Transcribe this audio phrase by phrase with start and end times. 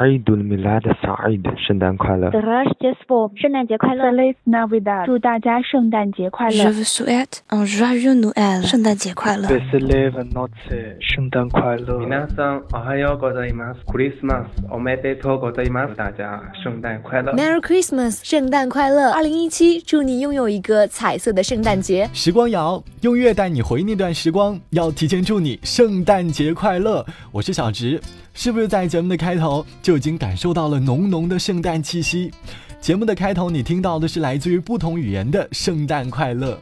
[0.00, 7.66] 圣诞快乐 the rush just for 圣诞节快乐 the leave now with that 祝大家圣诞节快乐 rush suet on
[7.66, 15.20] russian nuelle 圣诞节快乐 this is live and not say 圣诞快乐 miracles that christmas or meditate
[15.20, 28.00] or go die mask 大家圣诞快乐 merry christmas 圣诞快乐二零一七祝你拥有一个彩色的圣诞节时光摇用乐带你回那段时光要提前祝你圣诞节快乐我是小植
[28.32, 32.32] 是不是在节目的开头就已经感受到了浓浓的圣诞气息？
[32.80, 36.58] 节目的开头你听到的是来自于不同语言的圣诞快乐。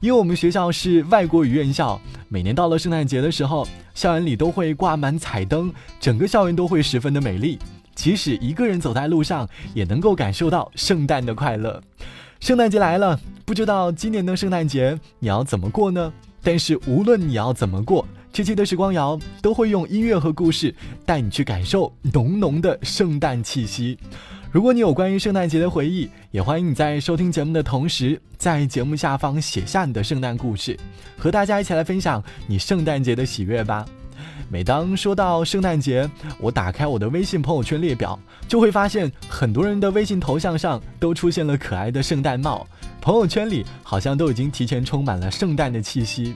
[0.00, 7.58] 因为我们学校是外国语院校，每年到了圣诞节的时候，校园里都会挂满彩灯，整个校园都会十分的美丽。
[7.96, 11.82] 即使一个人走在路上，也能够感受到圣诞的快乐。
[12.38, 16.12] 圣诞节来了，不知道今年的圣诞节你要怎么过呢？
[16.40, 20.74] 但是无论你要怎么过，这期的时光谣都会用音乐和故事
[21.04, 23.98] 带你去感受浓浓的圣诞气息。
[24.50, 30.78] 如果你有关于圣诞节的回忆，也欢迎你在收听节目的同时，在节目下方写下你的圣诞故事，
[31.18, 33.84] 和大家一起来分享你圣诞节的喜悦吧。
[34.48, 36.08] 每当说到圣诞节，
[36.40, 42.66] 我打开我的微信朋友圈列表，就会发现很多人的微信头像上都出现了可爱的圣诞帽，
[43.02, 46.34] 朋友圈里好像都已经提前充满了圣诞的气息。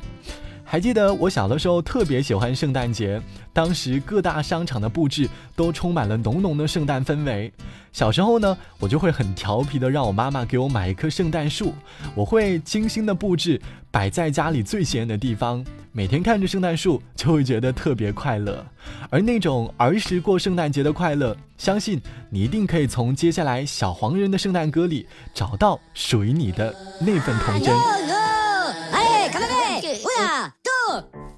[0.72, 3.20] 还记得我小的时候特别喜欢圣诞节，
[3.52, 7.52] 当时各大商场的布置都充满了浓浓的圣诞氛围。
[7.92, 11.74] 小时候呢，我就会很调皮的让我妈妈给我买一棵圣诞树，
[12.14, 15.62] 我会精心的布置，摆在家里最显眼的地方。
[15.92, 18.64] 每天看着圣诞树，就会觉得特别快乐。
[19.10, 22.00] 而那种儿时过圣诞节的快乐，相信
[22.30, 27.76] 你一定可以从接下来小黄人的圣诞歌里找到属于你的那份童真。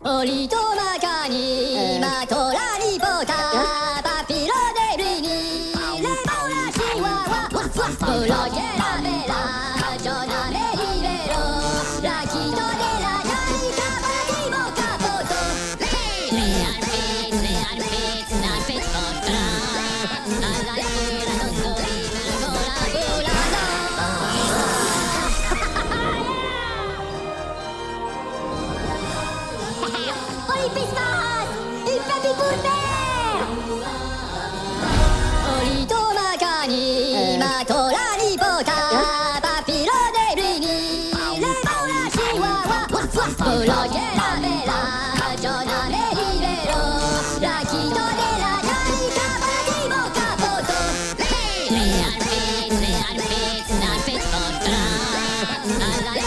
[0.05, 2.54] 檻と中にマト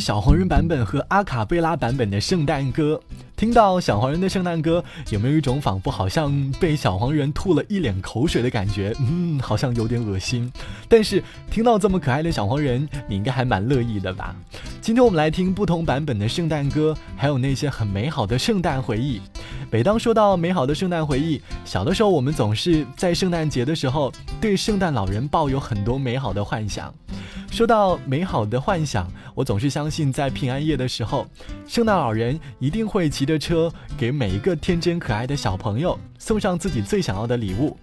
[0.02, 3.00] 小黄人版本和阿卡贝拉版本的圣诞歌。
[3.36, 8.92] 听到小黄人的圣诞歌，有没有一种仿佛好像被小黄人吐了一脸口水的感觉？
[8.98, 10.52] 嗯，好像有点恶心。
[10.88, 14.34] 但是听到这么可爱的小黄人，你应该还蛮乐意的吧？
[14.80, 19.20] 今天我们来听不同版本的圣诞歌，还有那些很美好的圣诞回忆。
[19.70, 26.92] 每当说到美好的圣诞回忆，小的时候我们总是在圣诞节的时候对圣诞老人抱有很多美好的幻想。
[27.52, 31.26] 说到美好的幻想，我总是相信在平安夜的时候，
[31.68, 37.76] 圣诞老人一定会骑着车给每一个天真可爱的小朋友送上自己最想要的礼物。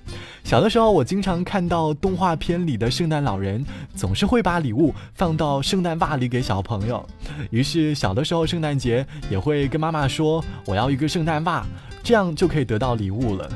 [0.43, 3.63] 小的时候，我经常看到动画片里的圣诞老人
[3.93, 7.07] 总是会把礼物放到圣诞袜里给小朋友。
[7.51, 11.63] 于是小的时候，圣诞节也会跟妈妈说：“我要一个圣诞袜，
[12.01, 13.47] 这样就可以得到礼物了。”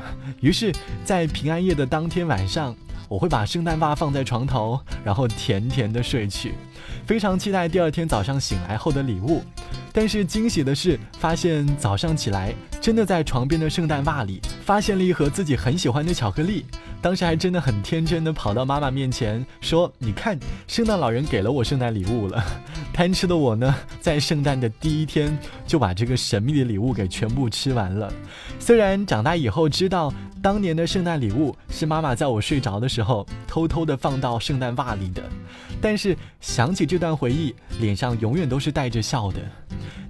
[0.42, 0.72] 于是，
[1.04, 2.76] 在平安夜的当天晚上。
[3.14, 6.56] 我会把圣诞袜放在床头，然后甜甜的睡去，
[7.06, 9.44] 非常期待第二天早上醒来后的礼物。
[9.92, 12.52] 但是惊喜的是，发现早上起来
[12.84, 16.66] 真的在床边的圣诞袜里发现了一盒自己很喜欢的巧克力。
[17.02, 20.38] 当时还真的很天真的跑到妈妈面前说：“你看，
[20.68, 22.44] 圣诞老人给了我圣诞礼物了。
[22.92, 28.12] ”贪吃的我呢，在圣诞的第一天就把这个神秘的礼物给全部吃完了。
[28.60, 35.24] 虽然长大以后知道当年的圣诞礼物是妈妈在我睡着的时候偷偷的放到圣诞袜里的，
[35.80, 39.40] 但是想起这段回忆，脸上永远都是带着笑的。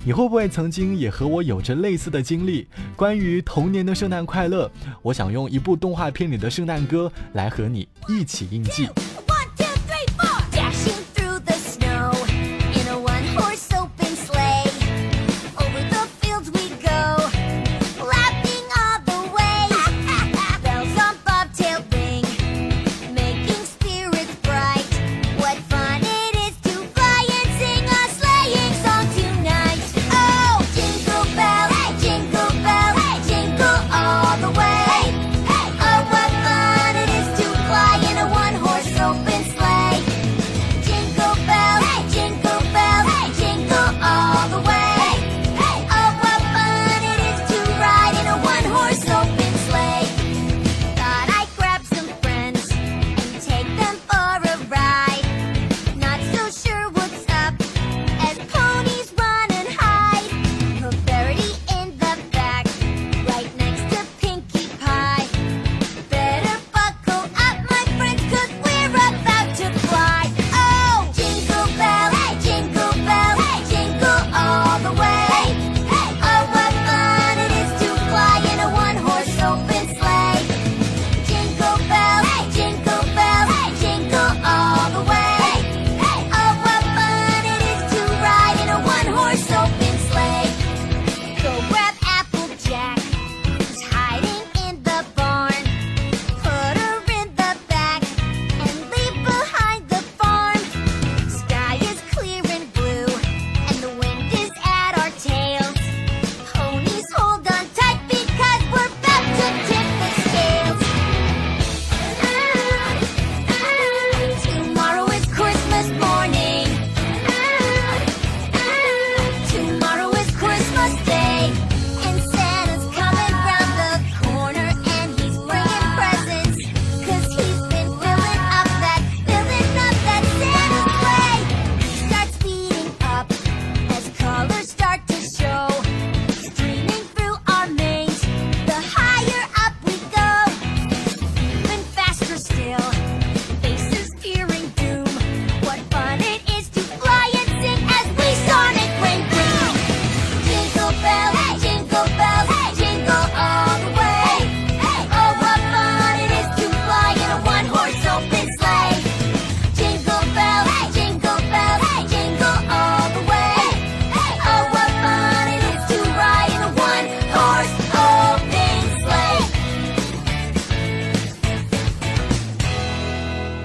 [0.06, 2.68] 你会不会曾经也和我有着类似的经历？
[2.94, 4.70] 关于童年的圣诞快乐，
[5.02, 8.90] 我想用一部动画片里的圣诞歌来和你一起印记。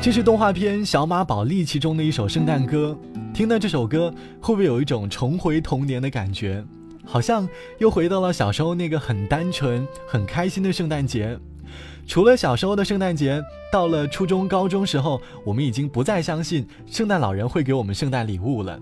[0.09, 2.99] 这是动画片《小马宝莉》其中的一首圣诞歌。
[3.35, 4.11] 听到这首歌，
[4.41, 6.65] 会不会有一种重回童年的感觉？
[7.05, 7.47] 好像
[7.77, 11.39] 又回到了小时候那个很单纯、很开心的圣诞节。
[12.07, 13.39] 除了小时候的圣诞节，
[13.71, 18.81] 到了初中、高中时候，我们已经不再相信圣诞老人会给我们圣诞礼物了。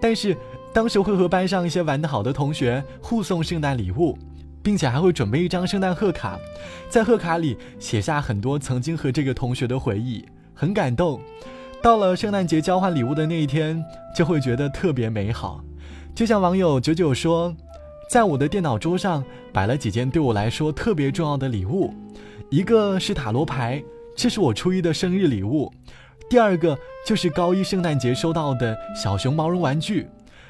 [0.00, 0.34] 但是
[0.72, 4.16] 当时会和班上一些玩得好的同学互送圣诞礼物，
[4.62, 6.40] 并且还会准备一张圣诞贺卡，
[6.88, 10.24] 在贺卡里写下很多曾经和这个同学的回忆。
[10.54, 11.20] 很感动，
[11.82, 15.60] 到了圣诞节交换礼物的那一天，就会觉得特别美好。
[16.14, 17.54] 就像网友九九说，
[18.10, 21.92] 在我的电脑桌上摆了几件对我来说特别重要的礼物，
[22.50, 23.82] 一个是塔罗牌，
[24.16, 25.72] 这是我初一的生日礼物；
[26.28, 30.06] 第二个就是高一圣诞节收到的小熊毛绒玩具。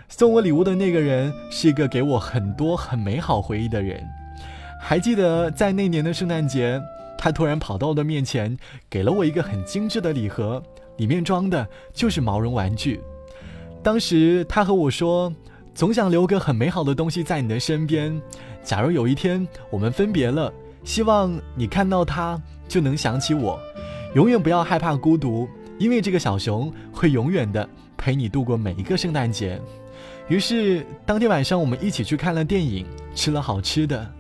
[0.09, 4.03] 送我礼物的那个人是一个给我很多很美好回忆的人。
[4.81, 6.83] 还记得在那年的圣诞节。
[7.23, 8.59] 他突然跑到我的面前，
[8.91, 10.61] 给了我一个很精致的礼盒，
[10.97, 11.65] 里面装的
[11.95, 13.01] 就是毛绒玩具。
[13.81, 15.33] 当时他和我说
[15.73, 18.21] ：“总想留个很美好的东西在你的身边，
[18.65, 20.53] 假如有一天我们分别了，
[20.83, 23.57] 希望你看到它就能想起我，
[24.17, 25.49] 永远不要害怕孤独，
[25.79, 29.63] 因为这个小熊会永远的陪你度过每一个圣诞节。”
[30.27, 34.13] 于是当天晚上我们一起去看了电影，吃了好吃的。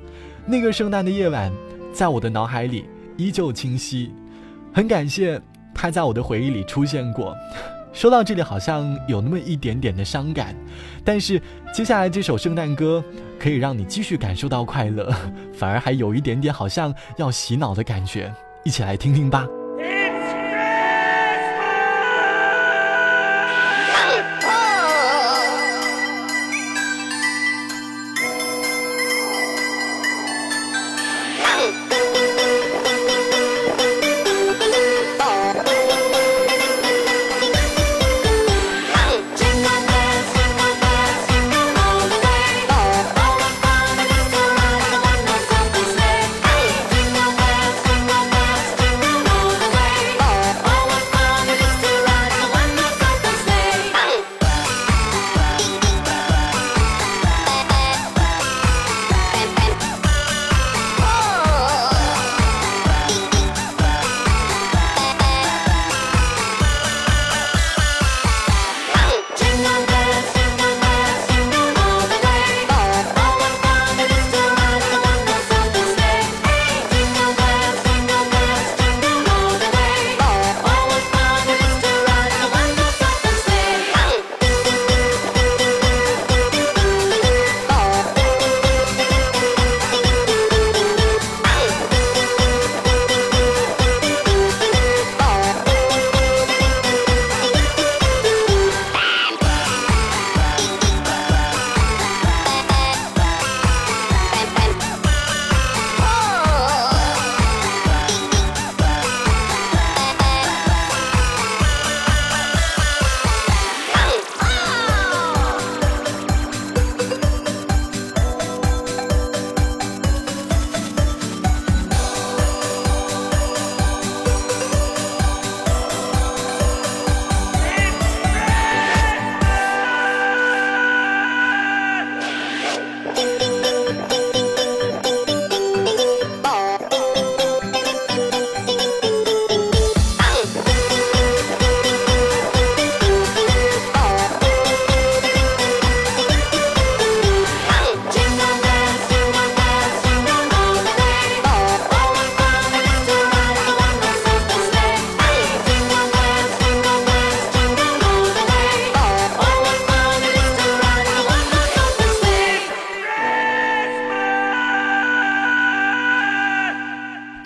[0.47, 1.53] 那个圣诞的夜晚。
[1.93, 4.13] 在我的脑海里依旧清晰，
[4.73, 5.41] 很感谢
[5.75, 7.37] 他在我的回忆里出现过。
[7.93, 10.57] 说到这里好像有那么一点点的伤感，
[11.05, 11.41] 但是
[11.75, 13.05] 接下来这首圣诞歌
[13.39, 15.15] 可以让你继续感受到快乐，
[15.53, 18.33] 反而还有一点点好像要洗脑的感觉，
[18.65, 19.47] 一起来听听吧。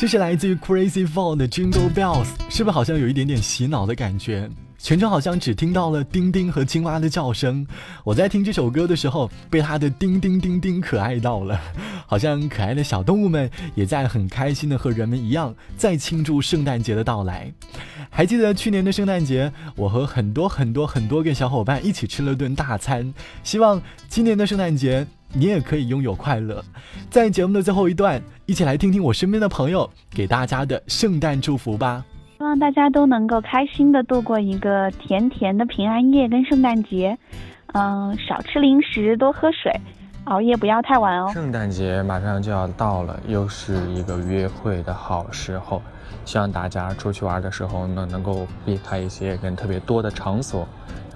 [0.06, 4.48] 这是来自于 Crazy Four 的 Jingle Bells，是不是好像有一点点洗脑的感觉？
[4.78, 7.66] 全程好像只听到了丁丁和青蛙的叫声。
[8.04, 11.60] 我在听这首歌的时候，被它的叮叮叮叮可爱到了，
[12.06, 17.52] 好像可爱的小动物们也在很开心的和人们一样，在庆祝圣诞节的到来。
[18.08, 23.12] 还记得去年的圣诞节，我和很多很多很多个小伙伴一起吃了顿大餐。
[23.42, 25.04] 希望今年的圣诞节。
[25.32, 26.62] 你也可以拥有快乐。
[27.10, 32.04] 在节目的最后一段，一起来听听我身边的朋友给大家的圣诞祝福吧。
[32.38, 37.16] 希望大家都能够开心的度过一个甜甜的平安夜跟圣诞节。
[37.72, 39.72] 嗯，少吃零食，多喝水，
[40.24, 41.30] 熬夜不要太晚哦。
[41.32, 45.82] 圣诞节马上就要到了，又是一个约会的好时候。
[46.24, 50.66] 希望大家出去玩的时候呢，能够避开一些人特别多的场所。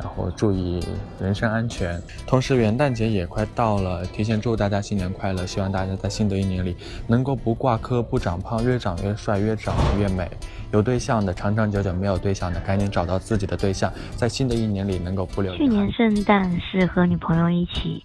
[0.02, 0.80] 然后注意
[1.20, 5.44] 人身安全，同时元旦节也快到了，提前祝大家新年快乐！
[5.46, 6.74] 希望大家在新的一年里
[7.06, 10.26] 能够不挂科、不长胖，越长越帅，越长越美。
[10.72, 15.54] 有对象的长长久久，没有对象的赶紧找到自己的对象，在新的一年里能够不留。
[15.56, 18.02] 去年圣诞是和女朋友一起。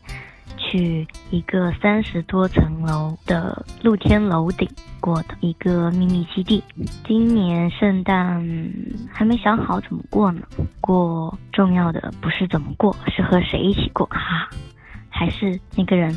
[0.57, 4.67] 去一个三十多层楼的露天楼顶
[4.99, 6.63] 过的一个秘密基地。
[7.05, 8.43] 今年圣诞
[9.11, 10.41] 还没想好怎么过呢。
[10.81, 14.49] 过重要的不是怎么过，是和谁一起过哈哈。
[15.17, 16.13] 还是那个人。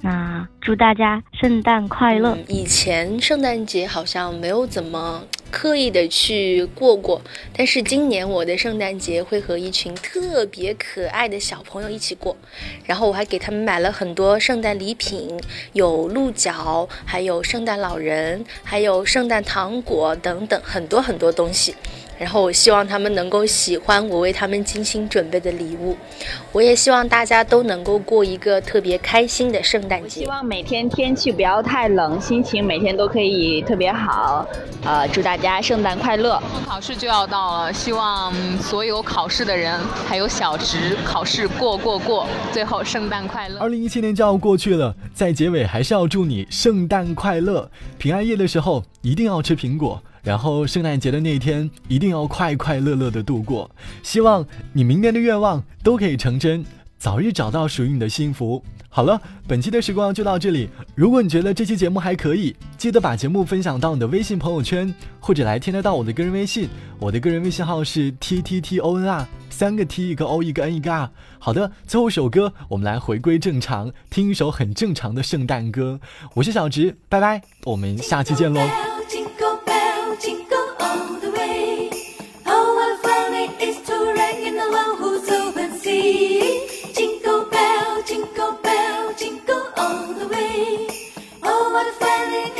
[0.00, 2.36] 那祝大家圣诞快乐。
[2.48, 7.22] 以前圣诞节好像没有怎么 刻意的去过过，
[7.56, 12.36] 但是今年我的圣诞节会和一群特别可爱的小朋友一起过，
[12.84, 15.38] 然后我还给他们买了很多圣诞礼品，
[15.72, 21.74] 有鹿角，还有圣诞老人，还有圣诞糖果等等很多很多东西。
[22.18, 25.96] 然后我希望他们能够喜欢我为他们精心准备的礼物，
[26.52, 30.22] 我也希望大家都能够过一个特别开心的圣诞节。
[30.22, 34.46] 希望每天天气不要太冷，心情每天都可以特别好。
[34.84, 36.42] 呃，祝大家圣诞快乐！
[36.66, 43.60] 考试就要到了，希望所有考试的人还有小职考试过过过，最后圣诞快乐。
[43.60, 47.70] 二零一七年就要过去了，在结尾还是要祝你圣诞快乐。
[47.96, 50.02] 平安夜的时候一定要吃苹果。
[50.22, 53.70] 然后圣诞节的那一天一定要快快乐乐的度过。
[54.02, 56.64] 希望你明年的愿望都可以成真，
[56.98, 58.62] 早日找到属于你的幸福。
[58.90, 60.68] 好了，本期的时光就到这里。
[60.94, 66.68] 如果你觉得这期节目还可以，记得把节目分享到你的微信朋友圈，或者来添加到我的个人微信。
[66.98, 71.08] 我的个人微信号是 t t t o n r，三个 t 一个 o 一个 n 一个 r。
[71.38, 76.00] 好的，最后一首歌，我们来回归正常，听一首很正常的圣诞歌。
[76.34, 78.97] 我是小直，拜拜，我们下期见喽。
[80.20, 81.90] Jingle all the way.
[82.44, 86.68] Oh, what fun it is to ride in the one-horse open sleigh.
[86.92, 90.88] Jingle bell, jingle bell, jingle all the way.
[91.42, 92.57] Oh, what fun it is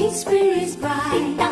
[0.00, 1.49] making spirits bright.